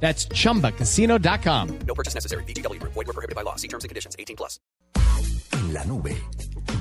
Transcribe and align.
That's 0.00 0.28
chumbacasino.com. 0.28 1.78
No 1.86 1.94
purchase 1.94 2.14
necessary. 2.14 2.44
BGW. 2.44 2.80
Void 2.82 2.94
were 2.94 3.12
prohibited 3.12 3.34
by 3.34 3.42
law. 3.42 3.56
See 3.56 3.68
terms 3.68 3.82
and 3.82 3.88
conditions. 3.88 4.14
18 4.18 4.36
plus. 4.36 4.60
En 5.52 5.72
la 5.72 5.84
nube 5.84 6.16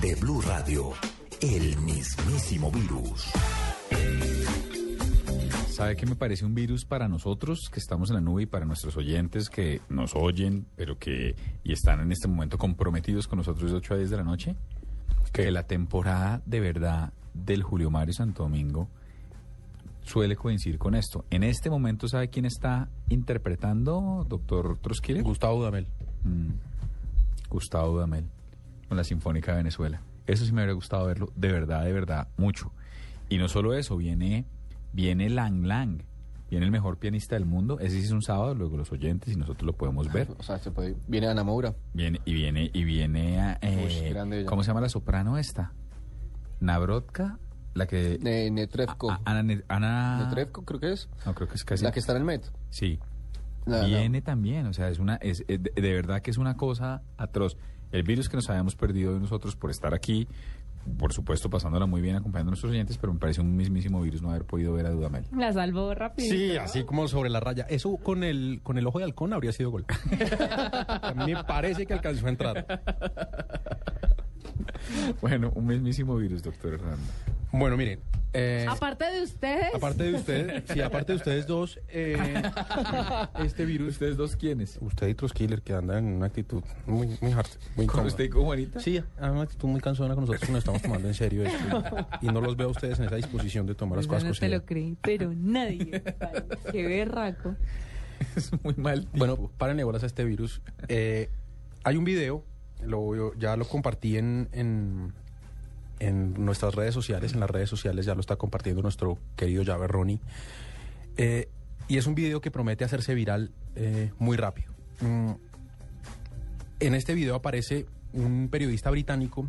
de 0.01 0.15
Blue 0.15 0.41
Radio, 0.41 0.93
el 1.41 1.77
mismísimo 1.77 2.71
virus. 2.71 3.31
¿Sabe 5.69 5.97
qué 5.97 6.05
me 6.05 6.15
parece 6.15 6.45
un 6.45 6.55
virus 6.55 6.85
para 6.85 7.09
nosotros 7.09 7.69
que 7.69 7.79
estamos 7.79 8.09
en 8.09 8.15
la 8.15 8.21
nube 8.21 8.43
y 8.43 8.45
para 8.45 8.65
nuestros 8.65 8.95
oyentes 8.95 9.49
que 9.49 9.81
nos 9.89 10.15
oyen, 10.15 10.67
pero 10.77 10.97
que 10.97 11.35
y 11.65 11.73
están 11.73 11.99
en 11.99 12.13
este 12.13 12.29
momento 12.29 12.57
comprometidos 12.57 13.27
con 13.27 13.39
nosotros 13.39 13.71
de 13.71 13.77
8 13.77 13.93
a 13.93 13.97
10 13.97 14.09
de 14.09 14.17
la 14.17 14.23
noche? 14.23 14.55
Que 15.33 15.51
la 15.51 15.63
temporada 15.63 16.41
de 16.45 16.61
verdad 16.61 17.11
del 17.33 17.61
Julio 17.61 17.91
Mario 17.91 18.13
Santo 18.13 18.43
Domingo 18.43 18.89
suele 20.05 20.35
coincidir 20.35 20.77
con 20.77 20.95
esto. 20.95 21.25
En 21.29 21.43
este 21.43 21.69
momento, 21.69 22.07
¿sabe 22.07 22.29
quién 22.29 22.45
está 22.45 22.89
interpretando, 23.09 24.25
doctor 24.27 24.77
Troskile? 24.79 25.21
Gustavo 25.21 25.63
Damel. 25.63 25.87
Mm, 26.23 26.53
Gustavo 27.49 27.93
Dudamel, 27.93 28.25
con 28.87 28.97
la 28.97 29.03
Sinfónica 29.03 29.51
de 29.51 29.57
Venezuela. 29.57 30.01
Eso 30.27 30.45
sí 30.45 30.51
me 30.51 30.61
habría 30.61 30.73
gustado 30.73 31.05
verlo, 31.05 31.31
de 31.35 31.51
verdad, 31.51 31.83
de 31.83 31.93
verdad, 31.93 32.27
mucho. 32.37 32.71
Y 33.29 33.37
no 33.37 33.47
solo 33.47 33.73
eso, 33.73 33.95
viene, 33.97 34.45
viene 34.93 35.29
Lang 35.29 35.65
Lang, 35.65 36.01
viene 36.49 36.65
el 36.65 36.71
mejor 36.71 36.97
pianista 36.97 37.35
del 37.35 37.45
mundo. 37.45 37.79
Ese 37.79 37.99
sí 37.99 38.05
es 38.05 38.11
un 38.11 38.21
sábado, 38.21 38.55
luego 38.55 38.77
los 38.77 38.91
oyentes 38.91 39.33
y 39.33 39.37
nosotros 39.37 39.65
lo 39.65 39.73
podemos 39.73 40.11
ver. 40.11 40.27
O 40.37 40.43
sea, 40.43 40.57
se 40.57 40.71
puede, 40.71 40.95
viene 41.07 41.27
Ana 41.27 41.43
Moura. 41.43 41.75
Viene, 41.93 42.19
y 42.25 42.33
viene, 42.33 42.71
y 42.73 42.83
viene, 42.83 43.39
a, 43.39 43.59
eh, 43.61 44.15
Uy. 44.33 44.45
¿cómo 44.45 44.63
se 44.63 44.67
llama 44.67 44.81
la 44.81 44.89
soprano 44.89 45.37
esta? 45.37 45.73
Nabrotka, 46.59 47.37
la 47.75 47.85
que... 47.85 48.17
Ne- 48.21 48.49
Netrevko. 48.49 49.11
a- 49.11 49.21
Ana, 49.25 49.61
Ana- 49.67 50.23
Netrevko 50.25 50.65
creo 50.65 50.79
que 50.79 50.93
es. 50.93 51.07
No, 51.25 51.35
creo 51.35 51.47
que 51.47 51.55
es 51.55 51.63
casi... 51.63 51.83
La 51.83 51.91
que 51.91 51.99
está 51.99 52.13
en 52.13 52.17
el 52.19 52.23
Met. 52.23 52.51
Sí. 52.71 52.97
Viene 53.67 54.21
también, 54.21 54.65
o 54.67 54.73
sea, 54.73 54.89
es 54.89 54.99
una, 54.99 55.15
es, 55.15 55.43
de, 55.47 55.57
de 55.57 55.93
verdad 55.93 56.21
que 56.21 56.31
es 56.31 56.37
una 56.37 56.55
cosa 56.57 57.01
atroz. 57.17 57.57
El 57.91 58.03
virus 58.03 58.29
que 58.29 58.37
nos 58.37 58.49
habíamos 58.49 58.75
perdido 58.75 59.13
de 59.13 59.19
nosotros 59.19 59.55
por 59.55 59.71
estar 59.71 59.93
aquí, 59.93 60.27
por 60.99 61.11
supuesto 61.13 61.49
pasándola 61.49 61.87
muy 61.87 61.99
bien 61.99 62.15
acompañando 62.15 62.49
a 62.49 62.51
nuestros 62.51 62.71
oyentes, 62.71 62.97
pero 62.99 63.11
me 63.13 63.19
parece 63.19 63.41
un 63.41 63.55
mismísimo 63.55 63.99
virus 64.01 64.21
no 64.21 64.29
haber 64.29 64.45
podido 64.45 64.73
ver 64.73 64.85
a 64.85 64.91
Dudamel. 64.91 65.25
La 65.35 65.51
salvó 65.51 65.95
rápido. 65.95 66.29
Sí, 66.29 66.55
así 66.57 66.83
como 66.83 67.07
sobre 67.07 67.29
la 67.31 67.39
raya. 67.39 67.65
Eso 67.67 67.97
con 67.97 68.23
el, 68.23 68.59
con 68.61 68.77
el 68.77 68.85
ojo 68.85 68.99
de 68.99 69.05
halcón 69.05 69.33
habría 69.33 69.51
sido 69.51 69.71
gol. 69.71 69.85
A 71.01 71.13
mí 71.25 71.33
me 71.33 71.43
parece 71.43 71.87
que 71.87 71.93
alcanzó 71.93 72.27
a 72.27 72.29
entrar. 72.29 72.81
Bueno, 75.21 75.51
un 75.55 75.65
mismísimo 75.67 76.15
virus, 76.17 76.43
doctor 76.43 76.73
Hernando. 76.73 77.03
Bueno, 77.51 77.77
miren. 77.77 77.99
eh, 78.33 78.65
Aparte 78.67 79.05
de 79.05 79.21
ustedes. 79.23 79.73
aparte 79.73 80.03
de 80.03 80.13
ustedes, 80.15 80.63
sí, 80.73 80.81
aparte 80.81 81.13
de 81.13 81.17
ustedes 81.17 81.47
dos, 81.47 81.79
eh, 81.87 82.17
este 83.43 83.65
virus. 83.65 83.89
¿Ustedes 83.93 84.17
dos 84.17 84.35
quiénes? 84.35 84.77
Usted 84.81 85.07
y 85.07 85.13
Troskiller, 85.15 85.61
que 85.61 85.73
andan 85.73 86.05
en 86.07 86.13
una 86.15 86.25
actitud 86.25 86.61
muy, 86.85 87.17
muy 87.21 87.31
hard, 87.31 87.47
muy 87.75 87.75
¿Con 87.75 87.83
incómoda. 87.85 88.07
usted 88.07 88.23
y 88.25 88.29
con 88.29 88.43
Juanita? 88.43 88.79
Sí, 88.81 89.01
hay 89.19 89.29
una 89.29 89.43
actitud 89.43 89.67
muy 89.69 89.79
cansona 89.79 90.15
con 90.15 90.23
nosotros 90.25 90.45
que 90.45 90.51
nos 90.51 90.59
estamos 90.59 90.81
tomando 90.81 91.07
en 91.07 91.13
serio 91.13 91.43
esto. 91.45 92.07
Y, 92.21 92.27
y 92.27 92.31
no 92.31 92.41
los 92.41 92.57
veo 92.57 92.67
a 92.67 92.71
ustedes 92.71 92.99
en 92.99 93.05
esa 93.05 93.15
disposición 93.15 93.65
de 93.67 93.75
tomar 93.75 93.97
las 93.97 94.07
cosas 94.07 94.23
no 94.25 94.33
te 94.33 94.49
lo 94.49 94.65
creí, 94.65 94.97
pero 95.01 95.31
nadie. 95.33 96.03
Qué 96.71 96.85
berraco. 96.85 97.55
Es 98.35 98.51
muy 98.63 98.73
mal 98.75 99.01
tipo. 99.05 99.17
Bueno, 99.17 99.51
párenle 99.57 99.83
bolas 99.83 100.03
a 100.03 100.05
este 100.05 100.23
virus. 100.23 100.61
Eh, 100.87 101.29
hay 101.83 101.97
un 101.97 102.05
video, 102.05 102.43
lo, 102.83 103.33
ya 103.35 103.55
lo 103.55 103.67
compartí 103.67 104.17
en, 104.17 104.49
en, 104.51 105.13
nuestras 106.37 106.75
redes 106.75 106.93
sociales, 106.93 107.33
en 107.33 107.39
las 107.39 107.49
redes 107.49 107.69
sociales 107.69 108.05
ya 108.05 108.13
lo 108.13 108.21
está 108.21 108.35
compartiendo 108.35 108.81
nuestro 108.81 109.17
querido 109.35 109.63
Llave 109.63 109.87
Ronnie. 109.87 110.19
Eh, 111.17 111.49
y 111.87 111.97
es 111.97 112.07
un 112.07 112.15
video 112.15 112.41
que 112.41 112.51
promete 112.51 112.83
hacerse 112.83 113.13
viral 113.13 113.51
eh, 113.75 114.11
muy 114.19 114.37
rápido. 114.37 114.71
Mm, 115.01 115.31
en 116.79 116.95
este 116.95 117.13
video 117.13 117.35
aparece 117.35 117.85
un 118.13 118.49
periodista 118.49 118.89
británico 118.91 119.47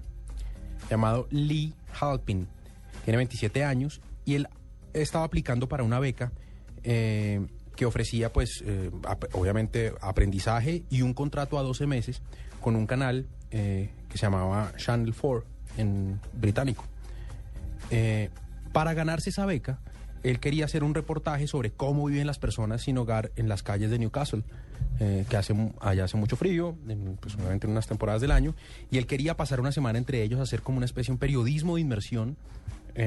llamado 0.90 1.26
Lee 1.30 1.74
Halpin. 2.00 2.46
Tiene 3.04 3.16
27 3.16 3.64
años 3.64 4.00
y 4.24 4.34
él 4.34 4.48
estaba 4.92 5.24
aplicando 5.24 5.68
para 5.68 5.82
una 5.82 5.98
beca 5.98 6.32
eh, 6.82 7.46
que 7.76 7.86
ofrecía, 7.86 8.32
pues, 8.32 8.64
eh, 8.66 8.90
obviamente, 9.32 9.92
aprendizaje 10.00 10.84
y 10.90 11.02
un 11.02 11.14
contrato 11.14 11.58
a 11.58 11.62
12 11.62 11.86
meses 11.86 12.22
con 12.60 12.74
un 12.74 12.86
canal 12.86 13.26
eh, 13.50 13.90
que 14.08 14.18
se 14.18 14.26
llamaba 14.26 14.72
Channel 14.76 15.14
4 15.14 15.44
en 15.76 16.18
británico. 16.32 16.84
Eh, 17.90 18.30
para 18.72 18.94
ganarse 18.94 19.30
esa 19.30 19.46
beca, 19.46 19.78
él 20.22 20.40
quería 20.40 20.64
hacer 20.64 20.82
un 20.82 20.94
reportaje 20.94 21.46
sobre 21.46 21.70
cómo 21.70 22.06
viven 22.06 22.26
las 22.26 22.38
personas 22.38 22.82
sin 22.82 22.98
hogar 22.98 23.30
en 23.36 23.48
las 23.48 23.62
calles 23.62 23.90
de 23.90 23.98
Newcastle, 23.98 24.42
que 24.98 25.36
hace, 25.36 25.54
allá 25.80 26.04
hace 26.04 26.16
mucho 26.16 26.36
frío, 26.36 26.74
en, 26.88 27.16
pues, 27.20 27.34
obviamente 27.36 27.66
en 27.66 27.72
unas 27.72 27.86
temporadas 27.86 28.22
del 28.22 28.30
año, 28.30 28.54
y 28.90 28.96
él 28.98 29.06
quería 29.06 29.36
pasar 29.36 29.60
una 29.60 29.70
semana 29.70 29.98
entre 29.98 30.22
ellos, 30.22 30.40
hacer 30.40 30.62
como 30.62 30.78
una 30.78 30.86
especie 30.86 31.12
de 31.12 31.12
un 31.12 31.18
periodismo 31.18 31.76
de 31.76 31.82
inmersión, 31.82 32.36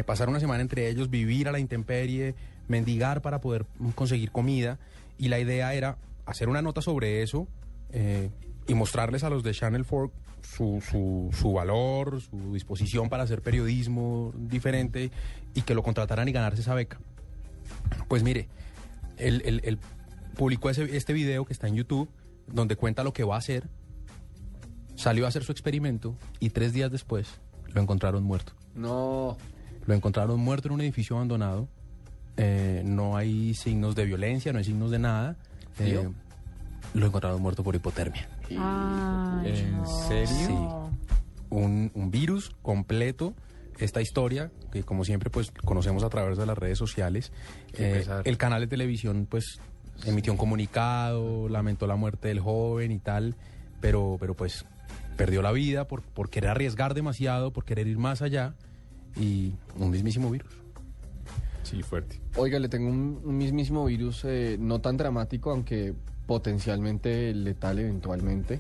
pasar 0.06 0.30
una 0.30 0.40
semana 0.40 0.62
entre 0.62 0.88
ellos, 0.88 1.10
vivir 1.10 1.50
a 1.50 1.52
la 1.52 1.60
intemperie, 1.60 2.36
mendigar 2.70 3.22
para 3.22 3.42
poder 3.42 3.66
conseguir 3.96 4.32
comida, 4.32 4.80
y 5.18 5.28
la 5.28 5.40
idea 5.40 5.74
era 5.74 5.98
hacer 6.26 6.48
una 6.48 6.62
nota 6.62 6.82
sobre 6.82 7.22
eso 7.24 7.48
eh, 7.92 8.30
y 8.68 8.74
mostrarles 8.76 9.24
a 9.26 9.30
los 9.30 9.44
de 9.44 9.52
Channel 9.54 9.86
4 9.86 10.12
su, 10.42 10.82
su, 10.90 11.30
su 11.38 11.52
valor, 11.52 12.22
su 12.22 12.54
disposición 12.54 13.10
para 13.10 13.24
hacer 13.24 13.42
periodismo 13.42 14.32
diferente 14.38 15.12
y 15.54 15.62
que 15.64 15.74
lo 15.76 15.84
contrataran 15.84 16.28
y 16.30 16.32
ganarse 16.32 16.62
esa 16.62 16.74
beca. 16.76 17.00
Pues 18.08 18.24
mire, 18.24 18.48
él, 19.18 19.42
él- 19.46 19.62
él 19.66 19.80
publicó 20.38 20.70
ese- 20.70 20.96
este 20.96 21.12
video 21.14 21.44
que 21.46 21.52
está 21.54 21.68
en 21.68 21.76
YouTube, 21.76 22.10
donde 22.48 22.76
cuenta 22.78 23.04
lo 23.04 23.12
que 23.12 23.24
va 23.26 23.36
a 23.36 23.40
hacer, 23.40 23.68
salió 24.96 25.26
a 25.26 25.30
hacer 25.30 25.44
su 25.44 25.52
experimento 25.52 26.16
y 26.40 26.50
tres 26.50 26.74
días 26.74 26.92
después 26.92 27.40
lo 27.74 27.82
encontraron 27.82 28.24
muerto. 28.24 28.54
No. 28.76 29.38
Lo 29.86 29.94
encontraron 29.94 30.40
muerto 30.40 30.68
en 30.70 30.74
un 30.76 30.82
edificio 30.82 31.16
abandonado. 31.18 31.68
Eh, 32.42 32.84
no 32.86 33.18
hay 33.18 33.54
signos 33.54 33.96
de 33.96 34.06
violencia, 34.06 34.54
no 34.54 34.60
hay 34.60 34.64
signos 34.64 34.92
de 34.92 35.00
nada. 35.00 35.36
Eh, 35.78 36.08
lo 36.94 37.06
encontraron 37.06 37.42
muerto 37.42 37.64
por 37.64 37.76
hipotermia. 37.76 38.30
Ay, 38.50 39.60
¿En 39.60 39.78
no. 39.78 39.86
serio? 40.08 40.90
Un, 41.50 41.92
un 41.94 42.12
virus 42.12 42.56
completo. 42.62 43.34
Esta 43.78 44.02
historia, 44.02 44.52
que 44.72 44.84
como 44.84 45.04
siempre 45.06 45.30
pues 45.30 45.52
conocemos 45.52 46.04
a 46.04 46.10
través 46.10 46.38
de 46.38 46.46
las 46.46 46.58
redes 46.58 46.78
sociales. 46.78 47.32
Eh, 47.74 48.06
el 48.26 48.38
canal 48.38 48.62
de 48.62 48.68
televisión 48.68 49.26
pues 49.30 49.60
emitió 50.06 50.32
un 50.34 50.38
comunicado, 50.38 51.50
lamentó 51.50 51.88
la 51.88 51.96
muerte 51.96 52.30
del 52.30 52.40
joven 52.40 52.92
y 52.92 53.00
tal, 53.00 53.36
pero, 53.82 54.18
pero 54.20 54.34
pues 54.34 54.66
perdió 55.18 55.42
la 55.42 55.52
vida 55.52 55.88
por, 55.88 56.04
por 56.04 56.30
querer 56.30 56.52
arriesgar 56.52 56.94
demasiado, 56.94 57.52
por 57.52 57.66
querer 57.66 57.88
ir 57.88 57.98
más 57.98 58.22
allá 58.22 58.54
y 59.18 59.54
un 59.78 59.92
mismísimo 59.92 60.30
virus. 60.30 60.52
Sí, 61.70 61.84
fuerte. 61.84 62.20
Oiga, 62.36 62.58
le 62.60 62.70
tengo 62.70 62.90
un, 62.90 63.22
un 63.24 63.38
mismísimo 63.38 63.86
virus, 63.86 64.24
eh, 64.26 64.58
no 64.60 64.80
tan 64.82 64.98
dramático, 64.98 65.52
aunque 65.52 65.94
potencialmente 66.26 67.34
letal 67.34 67.80
eventualmente. 67.80 68.60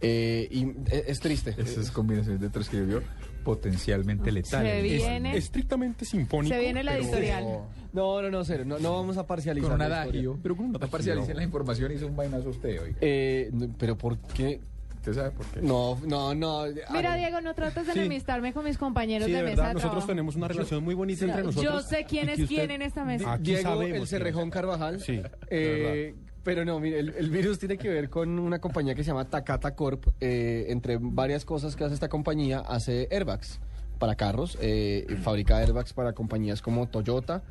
Eh, 0.00 0.46
y 0.50 0.64
eh, 0.94 1.04
es 1.08 1.20
triste. 1.20 1.54
Esas 1.58 1.90
combinaciones 1.90 2.40
de 2.40 2.50
tres 2.50 2.68
que 2.68 2.80
vio 2.82 3.02
potencialmente 3.42 4.30
letales. 4.32 4.70
Se 4.72 4.78
Es 4.96 5.02
viene. 5.02 5.36
estrictamente 5.36 6.04
sinfónico. 6.04 6.54
Se 6.54 6.60
viene 6.60 6.82
la 6.84 6.92
pero- 6.92 7.04
editorial. 7.04 7.44
No, 7.92 8.20
no, 8.20 8.30
no, 8.30 8.44
serio, 8.44 8.64
no, 8.66 8.78
no 8.78 8.92
vamos 8.92 9.16
a 9.16 9.26
parcializar. 9.26 9.70
Con 9.70 9.80
un 9.80 9.82
adagio. 9.86 10.38
Pero 10.42 10.54
con 10.56 10.66
un 10.66 10.72
No 10.72 10.78
adagio. 10.78 10.90
parcialicen 10.92 11.36
la 11.36 11.44
información, 11.44 11.92
hizo 11.92 12.06
un 12.06 12.14
vainazo 12.16 12.50
usted, 12.50 12.80
oiga. 12.82 12.96
Eh, 13.00 13.48
no, 13.52 13.68
pero 13.78 13.96
¿por 13.96 14.18
qué? 14.18 14.60
¿Usted 15.08 15.22
sabe 15.22 15.30
por 15.30 15.46
qué? 15.46 15.62
No, 15.62 15.96
no, 16.04 16.34
no. 16.34 16.64
Mira, 16.90 17.12
Ay, 17.12 17.20
Diego, 17.20 17.40
no 17.40 17.54
trates 17.54 17.86
de 17.86 17.92
Sí. 17.92 17.98
enemistarme 18.00 18.52
con 18.52 18.64
mis 18.64 18.76
compañeros 18.76 19.26
Sí, 19.26 19.30
de 19.32 19.38
de 19.38 19.44
mesa 19.44 19.56
verdad, 19.62 19.74
nosotros 19.74 19.90
trabajo. 19.92 20.06
tenemos 20.08 20.34
una 20.34 20.48
relación 20.48 20.82
muy 20.82 20.94
bonita 20.96 21.24
entre 21.26 21.44
nosotros. 21.44 21.72
Yo 21.74 21.80
sé 21.88 22.04
quién 22.08 22.28
es 22.28 22.48
quién 22.48 22.72
en 22.72 22.82
esta 22.82 23.04
mesa. 23.04 23.34
Aquí 23.34 23.42
Diego, 23.52 23.62
sabemos 23.62 24.00
el 24.00 24.06
Cerrejón. 24.08 24.50
Carvajal. 24.50 25.00
Sí, 25.00 25.22
Eh, 25.48 26.14
pero 26.42 26.64
no, 26.64 26.80
mire, 26.80 26.98
el, 26.98 27.10
el 27.10 27.30
virus 27.30 27.58
tiene 27.60 27.76
que 27.78 27.88
ver 27.88 28.10
con 28.10 28.36
una 28.40 28.58
compañía 28.60 28.96
que 28.96 29.04
se 29.04 29.08
llama 29.08 29.26
Takata 29.26 29.76
Corp. 29.76 30.06
Eh, 30.20 30.66
entre 30.70 30.98
varias 31.00 31.44
cosas 31.44 31.76
que 31.76 31.84
hace 31.84 31.94
esta 31.94 32.08
compañía, 32.08 32.58
hace 32.60 33.06
airbags 33.12 33.60
para 34.00 34.16
carros. 34.16 34.58
eh, 34.60 35.06
fabrica 35.22 35.58
airbags 35.58 35.92
para 35.92 36.14
compañías 36.14 36.62
como 36.62 36.88
Toyota, 36.88 37.42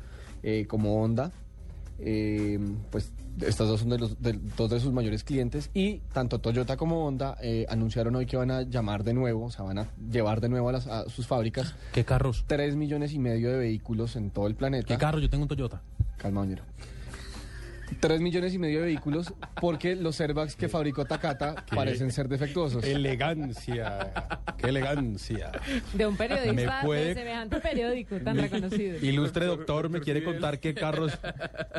eh, 0.42 0.66
como 0.68 1.02
Honda. 1.02 1.30
Eh, 1.98 2.58
pues 2.90 3.10
estas 3.40 3.68
dos 3.68 3.80
son 3.80 3.90
de 3.90 3.98
los, 3.98 4.20
de- 4.22 4.38
dos 4.56 4.70
de 4.70 4.80
sus 4.80 4.92
mayores 4.92 5.24
clientes 5.24 5.70
y 5.74 5.98
tanto 6.12 6.38
Toyota 6.38 6.76
como 6.76 7.06
Honda 7.06 7.36
eh, 7.42 7.66
anunciaron 7.68 8.14
hoy 8.16 8.26
que 8.26 8.36
van 8.36 8.50
a 8.50 8.62
llamar 8.62 9.04
de 9.04 9.14
nuevo, 9.14 9.46
o 9.46 9.50
sea, 9.50 9.64
van 9.64 9.78
a 9.78 9.88
llevar 10.10 10.40
de 10.40 10.48
nuevo 10.48 10.68
a, 10.68 10.72
las- 10.72 10.86
a 10.86 11.08
sus 11.08 11.26
fábricas 11.26 11.74
¿Qué 11.92 12.04
carros? 12.04 12.44
3 12.46 12.76
millones 12.76 13.12
y 13.12 13.18
medio 13.18 13.50
de 13.50 13.58
vehículos 13.58 14.16
en 14.16 14.30
todo 14.30 14.46
el 14.46 14.54
planeta. 14.54 14.86
¿Qué 14.88 14.98
carro? 14.98 15.18
Yo 15.18 15.28
tengo 15.30 15.42
un 15.44 15.48
Toyota. 15.48 15.82
Calma, 16.18 16.40
Oñero. 16.42 16.62
3 18.00 18.20
millones 18.20 18.52
y 18.54 18.58
medio 18.58 18.80
de 18.80 18.86
vehículos 18.86 19.32
porque 19.60 19.94
los 19.96 20.20
airbags 20.20 20.56
que 20.56 20.68
fabricó 20.68 21.04
Takata 21.04 21.64
parecen 21.74 22.10
ser 22.12 22.28
defectuosos. 22.28 22.84
Elegancia. 22.84 24.10
Qué 24.58 24.68
elegancia. 24.68 25.52
De 25.94 26.06
un 26.06 26.16
periodista 26.16 26.52
¿Me 26.52 26.66
puede- 26.84 27.04
de 27.08 27.14
semejante 27.14 27.60
periódico 27.60 28.16
tan 28.20 28.36
reconocido. 28.38 28.98
Ilustre 29.04 29.46
doctor, 29.46 29.88
me 29.88 30.00
quiere 30.00 30.24
contar 30.24 30.58
qué 30.60 30.74
carros. 30.74 31.16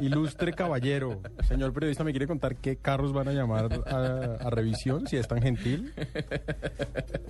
Ilustre 0.01 0.53
caballero, 0.53 1.21
señor 1.47 1.73
periodista, 1.73 2.03
me 2.03 2.11
quiere 2.11 2.27
contar 2.27 2.55
qué 2.55 2.77
carros 2.77 3.11
van 3.13 3.27
a 3.27 3.31
llamar 3.33 3.69
a, 3.87 4.47
a 4.47 4.49
revisión, 4.49 5.07
si 5.07 5.17
es 5.17 5.27
tan 5.27 5.41
gentil. 5.41 5.93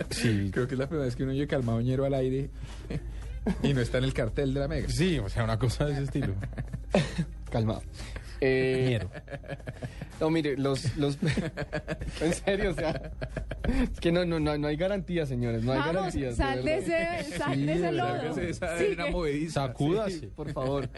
Sí, 0.09 0.49
Creo 0.53 0.67
que 0.67 0.75
es 0.75 0.79
la 0.79 0.87
primera 0.87 1.05
vez 1.05 1.15
que 1.15 1.23
uno 1.23 1.31
oye 1.31 1.47
calmado 1.47 1.81
ñero 1.81 2.05
al 2.05 2.13
aire 2.13 2.49
y 3.63 3.73
no 3.73 3.81
está 3.81 3.97
en 3.97 4.03
el 4.05 4.13
cartel 4.13 4.53
de 4.53 4.59
la 4.59 4.67
mega. 4.67 4.87
sí, 4.89 5.19
o 5.19 5.29
sea, 5.29 5.43
una 5.43 5.57
cosa 5.57 5.85
de 5.85 5.93
ese 5.93 6.03
estilo. 6.03 6.33
Calmado. 7.51 7.81
Eh. 8.41 8.99
No, 10.19 10.31
mire, 10.31 10.57
los, 10.57 10.97
los... 10.97 11.15
en 12.21 12.33
serio, 12.33 12.71
o 12.71 12.73
sea, 12.73 13.11
es 13.93 13.99
que 13.99 14.11
no, 14.11 14.25
no, 14.25 14.39
no, 14.39 14.57
no 14.57 14.67
hay 14.67 14.75
garantías, 14.75 15.29
señores, 15.29 15.61
no 15.63 15.73
hay 15.73 15.77
Vamos, 15.77 15.93
garantías. 15.95 16.35
sal 16.35 16.63
de 16.65 16.79
verdad. 16.79 17.19
ese, 17.19 17.37
sal 17.37 17.53
Sí, 17.55 17.65
lodo. 17.91 18.41
esa 18.41 19.11
movediza. 19.11 19.67
Sacúdase. 19.67 20.27
Por 20.29 20.51
favor. 20.53 20.89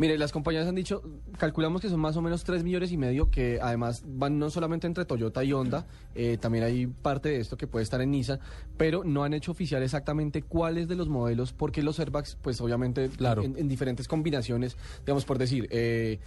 Mire, 0.00 0.16
las 0.16 0.32
compañías 0.32 0.66
han 0.66 0.74
dicho, 0.76 1.02
calculamos 1.36 1.82
que 1.82 1.90
son 1.90 2.00
más 2.00 2.16
o 2.16 2.22
menos 2.22 2.42
3 2.42 2.64
millones 2.64 2.90
y 2.90 2.96
medio, 2.96 3.30
que 3.30 3.58
además 3.60 4.02
van 4.06 4.38
no 4.38 4.48
solamente 4.48 4.86
entre 4.86 5.04
Toyota 5.04 5.44
y 5.44 5.52
Honda, 5.52 5.86
eh, 6.14 6.38
también 6.40 6.64
hay 6.64 6.86
parte 6.86 7.28
de 7.28 7.38
esto 7.40 7.58
que 7.58 7.66
puede 7.66 7.82
estar 7.82 8.00
en 8.00 8.10
Nissan, 8.10 8.40
pero 8.78 9.04
no 9.04 9.24
han 9.24 9.34
hecho 9.34 9.52
oficial 9.52 9.82
exactamente 9.82 10.40
cuáles 10.40 10.88
de 10.88 10.94
los 10.96 11.10
modelos, 11.10 11.52
porque 11.52 11.82
los 11.82 12.00
airbags, 12.00 12.38
pues 12.40 12.62
obviamente 12.62 13.10
Claro. 13.10 13.42
en, 13.42 13.58
en 13.58 13.68
diferentes 13.68 14.08
combinaciones, 14.08 14.78
digamos 15.04 15.26
por 15.26 15.36
decir, 15.36 15.68
eh, 15.70 16.18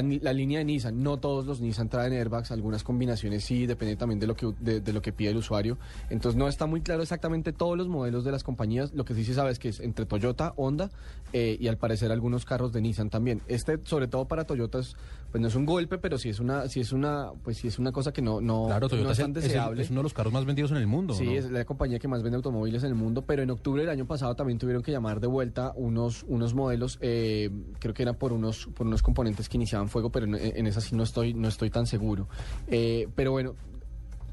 la, 0.00 0.32
línea 0.32 0.58
de 0.58 0.64
Nissan, 0.64 1.02
no 1.02 1.18
todos 1.18 1.44
los 1.46 1.60
Nissan 1.60 1.88
traen 1.88 2.12
airbags, 2.12 2.50
algunas 2.50 2.82
combinaciones 2.82 3.44
sí, 3.44 3.66
depende 3.66 3.96
también 3.96 4.18
de 4.18 4.26
lo 4.26 4.34
que 4.34 4.52
de, 4.60 4.80
de 4.80 4.92
lo 4.92 5.02
que 5.02 5.12
pide 5.12 5.30
el 5.30 5.36
usuario. 5.36 5.78
Entonces 6.10 6.38
no 6.38 6.48
está 6.48 6.66
muy 6.66 6.80
claro 6.80 7.02
exactamente 7.02 7.52
todos 7.52 7.76
los 7.76 7.88
modelos 7.88 8.24
de 8.24 8.32
las 8.32 8.42
compañías. 8.42 8.92
Lo 8.94 9.04
que 9.04 9.14
sí 9.14 9.24
se 9.24 9.34
sabe 9.34 9.50
es 9.52 9.58
que 9.58 9.68
es 9.68 9.80
entre 9.80 10.06
Toyota, 10.06 10.54
Honda 10.56 10.90
eh, 11.32 11.56
y 11.60 11.68
al 11.68 11.76
parecer 11.76 12.10
algunos 12.12 12.44
carros 12.44 12.72
de 12.72 12.80
Nissan 12.80 13.10
también. 13.10 13.40
Este, 13.48 13.78
sobre 13.84 14.08
todo 14.08 14.26
para 14.26 14.44
Toyota, 14.44 14.78
es, 14.78 14.96
pues 15.30 15.40
no 15.40 15.48
es 15.48 15.54
un 15.54 15.64
golpe, 15.66 15.98
pero 15.98 16.18
sí 16.18 16.28
es 16.30 16.40
una, 16.40 16.68
sí 16.68 16.80
es 16.80 16.92
una, 16.92 17.30
pues 17.42 17.56
sí 17.58 17.68
es 17.68 17.78
una 17.78 17.92
cosa 17.92 18.12
que 18.12 18.22
no, 18.22 18.40
no, 18.40 18.66
Claro, 18.66 18.88
Toyota 18.88 19.06
no 19.08 19.12
es 19.12 19.18
tan 19.18 19.30
el- 19.32 19.36
es 19.38 19.44
el- 19.44 19.48
deseable. 19.50 19.82
es 19.82 19.90
uno 19.90 20.00
de 20.00 20.04
los 20.04 20.14
carros 20.14 20.32
más 20.32 20.44
vendidos 20.44 20.70
en 20.72 20.78
el 20.78 20.86
mundo. 20.86 21.14
Sí, 21.14 21.24
¿no? 21.26 21.32
es 21.32 21.50
la 21.50 21.64
compañía 21.64 21.98
que 21.98 22.08
más 22.08 22.22
vende 22.22 22.36
automóviles 22.36 22.82
en 22.82 22.88
el 22.90 22.94
mundo, 22.94 23.22
pero 23.22 23.42
en 23.42 23.50
octubre 23.50 23.82
del 23.82 23.90
año 23.90 24.06
pasado 24.06 24.34
también 24.34 24.58
tuvieron 24.58 24.82
que 24.82 24.90
llamar 24.92 25.20
de 25.20 25.26
vuelta 25.26 25.72
unos, 25.76 26.24
unos 26.28 26.54
modelos, 26.54 26.98
eh, 27.00 27.50
creo 27.78 27.94
que 27.94 28.02
eran 28.02 28.16
por 28.16 28.32
unos, 28.32 28.66
por 28.74 28.86
unos 28.86 29.02
componentes 29.02 29.48
que 29.48 29.56
iniciaban 29.56 29.81
fuego, 29.88 30.10
pero 30.10 30.26
en, 30.26 30.34
en 30.34 30.66
esa 30.66 30.80
sí 30.80 30.94
no 30.94 31.02
estoy, 31.02 31.34
no 31.34 31.48
estoy 31.48 31.70
tan 31.70 31.86
seguro. 31.86 32.28
Eh, 32.68 33.08
pero 33.14 33.32
bueno, 33.32 33.54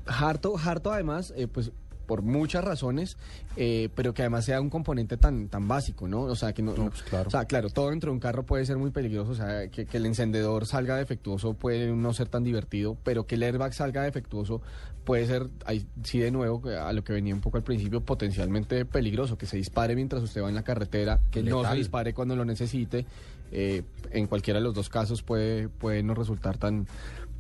harto, 0.05 0.57
harto 0.57 0.91
además, 0.91 1.33
eh, 1.35 1.47
pues 1.47 1.71
por 2.09 2.23
muchas 2.23 2.63
razones, 2.63 3.17
eh, 3.55 3.89
pero 3.93 4.15
que 4.15 4.23
además 4.23 4.43
sea 4.43 4.59
un 4.59 4.71
componente 4.71 5.15
tan, 5.15 5.47
tan 5.47 5.67
básico, 5.67 6.07
¿no? 6.07 6.21
O 6.21 6.35
sea, 6.35 6.53
que 6.53 6.63
no, 6.63 6.73
pues, 6.73 7.03
claro. 7.03 7.27
o 7.27 7.29
sea, 7.29 7.45
claro, 7.45 7.69
todo 7.69 7.91
dentro 7.91 8.09
de 8.09 8.13
un 8.15 8.19
carro 8.19 8.47
puede 8.47 8.65
ser 8.65 8.77
muy 8.77 8.89
peligroso, 8.89 9.33
o 9.33 9.35
sea, 9.35 9.67
que, 9.67 9.85
que 9.85 9.97
el 9.97 10.07
encendedor 10.07 10.65
salga 10.65 10.95
defectuoso 10.95 11.53
puede 11.53 11.91
no 11.91 12.11
ser 12.13 12.27
tan 12.27 12.43
divertido, 12.43 12.97
pero 13.03 13.27
que 13.27 13.35
el 13.35 13.43
airbag 13.43 13.75
salga 13.75 14.01
defectuoso 14.01 14.59
puede 15.03 15.27
ser, 15.27 15.49
ahí 15.65 15.85
sí 16.03 16.17
de 16.17 16.31
nuevo, 16.31 16.63
a 16.67 16.91
lo 16.93 17.03
que 17.03 17.13
venía 17.13 17.35
un 17.35 17.41
poco 17.41 17.57
al 17.57 17.63
principio, 17.63 18.01
potencialmente 18.01 18.85
peligroso, 18.85 19.37
que 19.37 19.45
se 19.45 19.57
dispare 19.57 19.95
mientras 19.95 20.23
usted 20.23 20.41
va 20.41 20.49
en 20.49 20.55
la 20.55 20.63
carretera, 20.63 21.21
que 21.29 21.43
no 21.43 21.63
se 21.63 21.75
dispare 21.75 22.15
cuando 22.15 22.35
lo 22.35 22.43
necesite, 22.43 23.05
eh, 23.51 23.83
en 24.09 24.25
cualquiera 24.25 24.59
de 24.59 24.63
los 24.63 24.73
dos 24.73 24.89
casos 24.89 25.21
puede, 25.21 25.69
puede 25.69 26.01
no 26.01 26.15
resultar 26.15 26.57
tan 26.57 26.87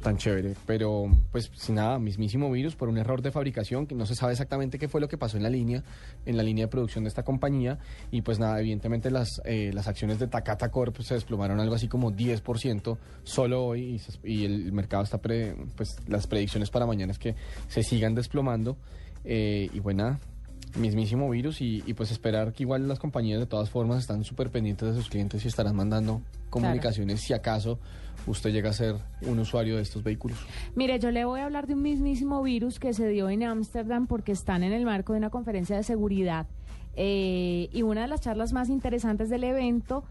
tan 0.01 0.17
chévere, 0.17 0.55
pero 0.65 1.05
pues 1.31 1.51
sin 1.55 1.75
nada, 1.75 1.99
mismísimo 1.99 2.49
virus 2.51 2.75
por 2.75 2.87
un 2.89 2.97
error 2.97 3.21
de 3.21 3.31
fabricación 3.31 3.85
que 3.85 3.95
no 3.95 4.05
se 4.05 4.15
sabe 4.15 4.31
exactamente 4.31 4.79
qué 4.79 4.87
fue 4.87 5.01
lo 5.01 5.07
que 5.07 5.17
pasó 5.17 5.37
en 5.37 5.43
la 5.43 5.49
línea, 5.49 5.83
en 6.25 6.37
la 6.37 6.43
línea 6.43 6.65
de 6.65 6.69
producción 6.69 7.03
de 7.03 7.09
esta 7.09 7.23
compañía. 7.23 7.79
Y 8.11 8.21
pues 8.21 8.39
nada, 8.39 8.59
evidentemente 8.59 9.11
las 9.11 9.41
eh, 9.45 9.71
las 9.73 9.87
acciones 9.87 10.19
de 10.19 10.27
Takata 10.27 10.69
Corp 10.71 10.97
se 11.01 11.15
desplomaron 11.15 11.59
algo 11.59 11.75
así 11.75 11.87
como 11.87 12.11
10% 12.11 12.97
solo 13.23 13.65
hoy 13.65 14.01
y, 14.23 14.31
y 14.31 14.45
el 14.45 14.71
mercado 14.71 15.03
está 15.03 15.17
pre- 15.19 15.55
pues 15.75 15.97
las 16.07 16.27
predicciones 16.27 16.69
para 16.69 16.85
mañana 16.85 17.11
es 17.11 17.19
que 17.19 17.35
se 17.67 17.83
sigan 17.83 18.15
desplomando. 18.15 18.77
Eh, 19.25 19.69
y 19.73 19.79
bueno, 19.79 20.03
nada, 20.03 20.19
mismísimo 20.77 21.29
virus 21.29 21.61
y, 21.61 21.83
y, 21.85 21.93
pues 21.93 22.11
esperar 22.11 22.53
que 22.53 22.63
igual 22.63 22.87
las 22.87 22.99
compañías 22.99 23.39
de 23.39 23.45
todas 23.45 23.69
formas 23.69 23.99
están 23.99 24.23
súper 24.23 24.51
pendientes 24.51 24.89
de 24.89 24.95
sus 24.95 25.09
clientes 25.09 25.43
y 25.43 25.47
estarán 25.47 25.75
mandando 25.75 26.21
comunicaciones 26.49 27.21
si 27.21 27.33
acaso 27.33 27.79
usted 28.27 28.51
llega 28.51 28.69
a 28.69 28.73
ser 28.73 28.95
un 29.21 29.39
usuario 29.39 29.77
de 29.77 29.81
estos 29.81 30.03
vehículos. 30.03 30.37
Mire, 30.75 30.99
yo 30.99 31.11
le 31.11 31.25
voy 31.25 31.39
a 31.39 31.45
hablar 31.45 31.67
de 31.67 31.73
un 31.73 31.81
mismísimo 31.81 32.41
virus 32.43 32.79
que 32.79 32.93
se 32.93 33.07
dio 33.07 33.29
en 33.29 33.43
Ámsterdam 33.43 34.07
porque 34.07 34.31
están 34.31 34.63
en 34.63 34.73
el 34.73 34.85
marco 34.85 35.13
de 35.13 35.19
una 35.19 35.29
conferencia 35.29 35.75
de 35.75 35.83
seguridad. 35.83 36.47
Eh, 36.95 37.69
y 37.71 37.81
una 37.83 38.01
de 38.01 38.07
las 38.07 38.21
charlas 38.21 38.51
más 38.51 38.69
interesantes 38.69 39.29
del 39.29 39.43
evento 39.43 40.03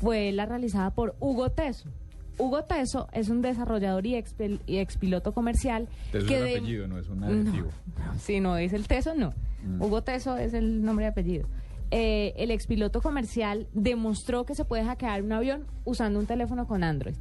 fue 0.00 0.32
la 0.32 0.46
realizada 0.46 0.90
por 0.90 1.14
Hugo 1.20 1.50
Teso. 1.50 1.90
Hugo 2.38 2.64
Teso 2.64 3.08
es 3.12 3.28
un 3.28 3.42
desarrollador 3.42 4.06
y, 4.06 4.14
expil- 4.14 4.60
y 4.66 4.78
expiloto 4.78 5.32
comercial 5.32 5.88
Es 6.12 6.24
que 6.24 6.38
un 6.38 6.44
de- 6.44 6.56
apellido, 6.58 6.88
no 6.88 6.98
es 6.98 7.08
un 7.08 7.22
adjetivo. 7.24 7.68
no, 7.98 8.18
si 8.18 8.40
no 8.40 8.56
es 8.56 8.72
el 8.72 8.86
Teso, 8.88 9.14
no. 9.14 9.32
Hugo 9.78 10.02
Teso 10.02 10.36
es 10.36 10.54
el 10.54 10.82
nombre 10.84 11.04
y 11.04 11.08
apellido. 11.08 11.46
Eh, 11.90 12.32
el 12.38 12.50
expiloto 12.50 13.00
comercial 13.02 13.66
demostró 13.74 14.44
que 14.46 14.54
se 14.54 14.64
puede 14.64 14.84
hackear 14.84 15.22
un 15.22 15.32
avión 15.32 15.66
usando 15.84 16.18
un 16.18 16.26
teléfono 16.26 16.66
con 16.66 16.82
Android. 16.84 17.14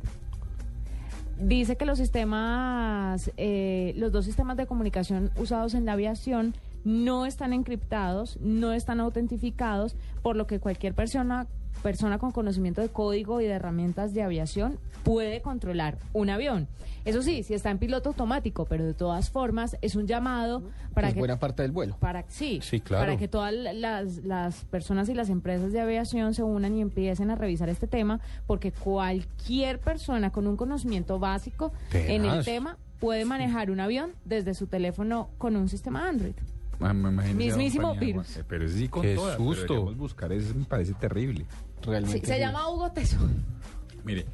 Dice 1.38 1.76
que 1.76 1.86
los 1.86 1.98
sistemas, 1.98 3.32
eh, 3.38 3.94
los 3.98 4.12
dos 4.12 4.26
sistemas 4.26 4.58
de 4.58 4.68
comunicación 4.68 5.32
usados 5.38 5.74
en 5.74 5.86
la 5.86 5.94
aviación 5.94 6.54
no 6.84 7.26
están 7.26 7.52
encriptados, 7.54 8.38
no 8.42 8.74
están 8.74 9.00
autentificados, 9.00 9.96
por 10.22 10.36
lo 10.36 10.46
que 10.48 10.60
cualquier 10.60 10.94
persona, 10.94 11.48
persona 11.84 12.20
con 12.20 12.32
conocimiento 12.32 12.82
de 12.82 12.90
código 12.90 13.42
y 13.42 13.46
de 13.46 13.54
herramientas 13.54 14.14
de 14.14 14.22
aviación 14.24 14.78
puede 15.04 15.42
controlar 15.42 15.98
un 16.14 16.30
avión. 16.30 16.68
Eso 17.06 17.24
sí, 17.24 17.42
si 17.42 17.56
está 17.56 17.72
en 17.72 17.80
piloto 17.80 18.10
automático, 18.10 18.66
pero 18.66 18.86
de 18.86 18.94
todas 18.94 19.32
formas 19.32 19.76
es 19.82 19.96
un 19.96 20.06
llamado 20.06 20.62
para 20.94 21.08
es 21.08 21.14
que 21.16 21.20
buena 21.20 21.40
parte 21.40 21.64
del 21.64 21.72
vuelo. 21.72 21.98
para 22.00 22.24
sí, 22.28 22.60
Sí, 22.62 22.80
claro. 22.80 23.06
para 23.06 23.18
que 23.18 23.28
todas 23.28 23.52
las, 23.54 24.18
las 24.24 24.66
personas 24.66 25.10
y 25.10 25.16
las 25.16 25.30
empresas 25.30 25.72
de 25.72 25.80
aviación 25.80 26.36
se 26.36 26.44
unan 26.44 26.76
y 26.78 26.82
empiecen 26.82 27.32
a 27.32 27.36
revisar 27.36 27.70
este 27.70 27.88
tema, 27.88 28.20
porque 28.46 28.72
cualquier 28.72 29.80
persona 29.80 30.32
con 30.32 30.46
un 30.46 30.58
conocimiento 30.58 31.18
básico 31.18 31.74
en 31.92 32.26
el 32.26 32.46
tema 32.46 32.78
puede 33.00 33.26
manejar 33.26 33.72
un 33.72 33.80
avión 33.80 34.12
desde 34.26 34.54
su 34.54 34.68
teléfono 34.68 35.30
con 35.40 35.56
un 35.56 35.70
sistema 35.70 36.08
Android. 36.08 36.36
Ah, 36.82 36.94
me 36.94 37.10
imagino 37.10 37.40
esa 37.42 37.58
Mismísimo 37.58 37.96
virus. 37.96 38.38
Eh, 38.38 38.44
Pero 38.48 38.68
sí 38.68 38.88
con 38.88 39.02
Qué 39.04 39.16
todas, 39.16 39.38
susto. 39.38 39.94
buscar, 39.94 40.32
eso 40.32 40.54
me 40.56 40.66
parece 40.66 40.94
terrible. 40.94 41.46
Realmente. 41.84 42.20
Sí, 42.20 42.26
se 42.26 42.40
llama 42.40 42.70
Hugo 42.70 42.92
Teso. 42.92 43.18
Mire, 44.04 44.26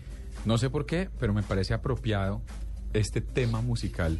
no 0.46 0.58
sé 0.58 0.70
por 0.70 0.86
qué, 0.86 1.10
pero 1.20 1.34
me 1.34 1.44
parece 1.44 1.74
apropiado 1.74 2.42
este 2.94 3.22
tema 3.22 3.62
musical 3.62 4.18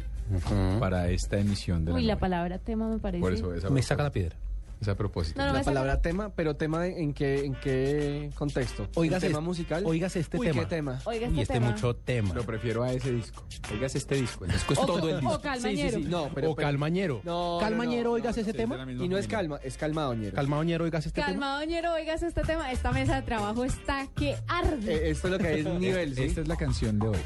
para 0.78 1.08
esta 1.08 1.38
emisión 1.38 1.84
de 1.84 1.92
la 1.92 1.96
Uy, 1.96 2.04
la 2.04 2.18
palabra 2.18 2.58
tema 2.58 2.88
me 2.88 2.98
parece. 2.98 3.20
Por 3.22 3.32
eso 3.32 3.54
es 3.54 3.70
Me 3.70 3.82
saca 3.82 4.02
la 4.02 4.10
piedra. 4.10 4.36
Es 4.80 4.86
a 4.86 4.94
propósito. 4.94 5.40
No, 5.40 5.48
no 5.48 5.52
La 5.54 5.62
palabra 5.64 6.00
tema, 6.00 6.30
pero 6.36 6.54
tema 6.54 6.82
de- 6.82 7.02
en 7.02 7.12
qué, 7.12 7.44
en 7.44 7.54
qué 7.56 8.30
contexto. 8.36 8.88
Oigas 8.94 9.16
¿Un 9.22 9.28
tema 9.28 9.38
este- 9.38 9.44
musical. 9.44 9.82
oigas 9.84 10.14
este 10.14 10.38
Uy, 10.38 10.46
tema. 10.46 10.60
¿qué 10.60 10.66
tema? 10.66 10.98
Oiga, 11.04 11.26
y 11.26 11.30
este 11.30 11.42
este 11.42 11.54
tema. 11.54 11.70
mucho 11.72 11.96
tema. 11.96 12.32
Lo 12.34 12.44
prefiero 12.44 12.84
a 12.84 12.92
ese 12.92 13.10
disco. 13.10 13.44
Oigas 13.72 13.96
este 13.96 14.14
disco. 14.14 14.44
El 14.44 14.52
disco 14.52 14.72
es 14.74 14.78
O, 14.78 14.86
todo 14.86 15.08
el 15.08 15.16
o 15.16 15.18
disco. 15.20 15.40
calmañero. 15.40 15.90
Sí, 15.90 15.96
sí, 15.96 16.02
sí, 16.04 16.08
no, 16.08 16.30
pero, 16.32 16.52
o 16.52 16.54
pero- 16.54 16.68
calmañero. 16.68 17.20
No, 17.24 17.58
calmañero, 17.60 18.10
no, 18.10 18.14
oigas 18.14 18.36
no, 18.36 18.40
ese 18.42 18.50
es 18.52 18.56
tema. 18.56 18.76
Y 18.76 18.78
no 18.78 18.84
es 19.18 19.26
familia. 19.26 19.28
calma, 19.28 19.60
es 19.64 19.76
calmadoñero. 19.76 20.34
Calmadoñero, 20.36 20.84
oigas 20.84 21.06
este 21.06 21.20
tema. 21.22 21.26
Calmadoñero, 21.32 21.92
oigas 21.94 22.22
este 22.22 22.42
tema. 22.42 22.70
Esta 22.70 22.92
mesa 22.92 23.16
de 23.16 23.22
trabajo 23.22 23.64
está 23.64 24.06
que 24.14 24.36
arde. 24.46 24.94
Eh, 24.94 25.10
esto 25.10 25.26
es 25.26 25.32
lo 25.32 25.38
que 25.38 25.46
hay 25.48 25.60
es 25.60 25.66
un 25.66 25.80
nivel, 25.80 26.14
¿sí? 26.14 26.22
Esta 26.22 26.42
es 26.42 26.46
la 26.48 26.56
canción 26.56 27.00
de 27.00 27.08
hoy. 27.08 27.18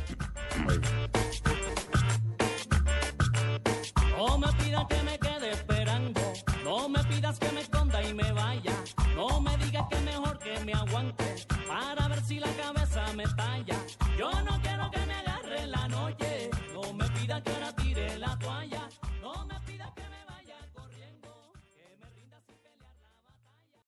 No 4.16 4.38
me 4.38 4.47
pidas 4.52 4.87
que 4.88 5.02
me 5.02 5.18
me 10.61 10.73
aguante 10.73 11.31